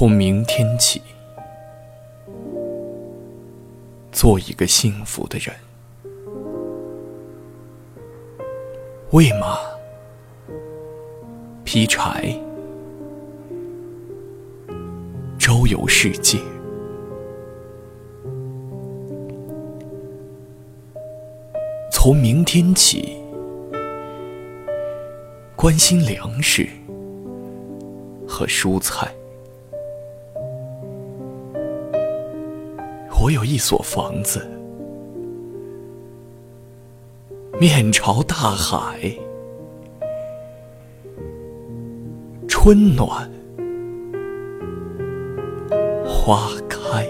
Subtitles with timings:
[0.00, 1.02] 从明天起，
[4.10, 5.54] 做一个幸福的人。
[9.10, 9.58] 喂马，
[11.64, 12.34] 劈柴，
[15.38, 16.38] 周游世界。
[21.92, 23.18] 从明天起，
[25.54, 26.66] 关心粮食
[28.26, 29.14] 和蔬菜。
[33.22, 34.40] 我有一所房子，
[37.60, 39.14] 面朝大海，
[42.48, 43.30] 春暖
[46.02, 47.06] 花开。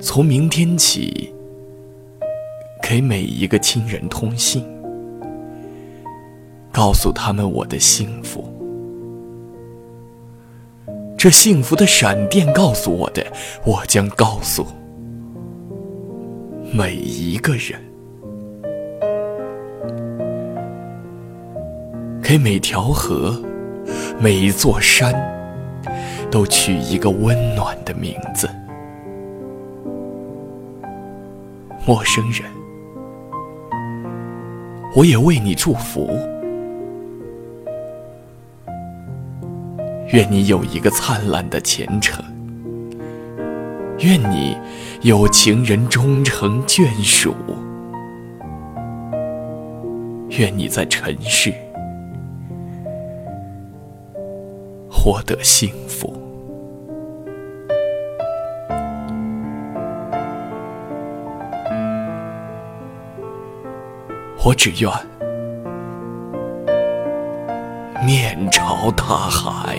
[0.00, 1.33] 从明天起。
[2.86, 4.62] 给每一个亲人通信，
[6.70, 8.44] 告诉他们我的幸福。
[11.16, 13.24] 这幸福的闪电告诉我的，
[13.64, 14.66] 我将告诉
[16.74, 17.80] 每一个人。
[22.22, 23.42] 给每条河、
[24.20, 25.14] 每一座山，
[26.30, 28.46] 都取一个温暖的名字。
[31.86, 32.44] 陌生人。
[34.96, 36.08] 我也为你祝福，
[40.12, 42.24] 愿你有一个灿烂的前程，
[43.98, 44.56] 愿你
[45.02, 47.34] 有情人终成眷属，
[50.28, 51.52] 愿你在尘世
[54.88, 56.23] 获得幸福。
[64.42, 64.90] 我只愿
[68.04, 69.78] 面朝大海，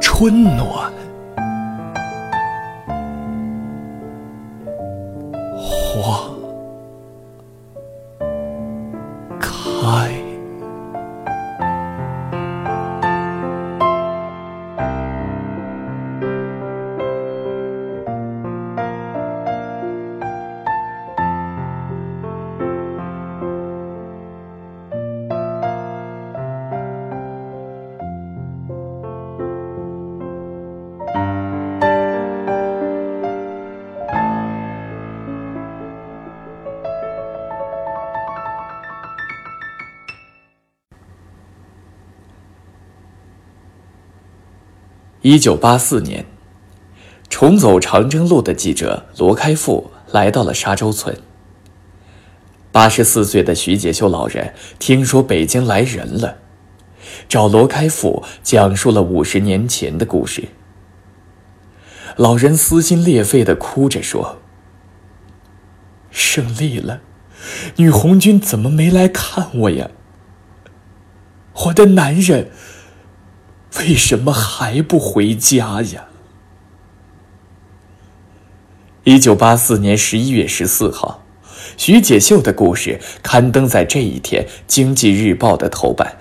[0.00, 0.90] 春暖
[45.22, 46.24] 一九八四年，
[47.28, 51.14] 重走长征路的记者罗开复来到了沙洲村。
[52.72, 56.38] 八十四岁的徐解秀老人听说北京来人了，
[57.28, 60.48] 找罗开复讲述了五十年前的故事。
[62.16, 64.38] 老人撕心裂肺的哭着说
[66.10, 67.02] ：“胜利了，
[67.76, 69.90] 女红军怎么没来看我呀？
[71.66, 72.50] 我的男人。”
[73.78, 76.06] 为什么还不回家呀？
[79.04, 81.22] 一九八四年十一月十四号，
[81.76, 86.16] 徐解秀的故事刊登在这一天《经济日报》的头版。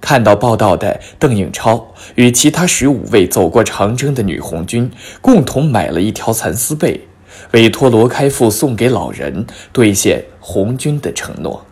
[0.00, 4.90] 看到报道的邓颖超与其他十五位走过长征的女红军
[5.20, 7.06] 共同买了一条蚕丝被，
[7.52, 11.64] 委托罗开复送给老人，兑现红军的承诺。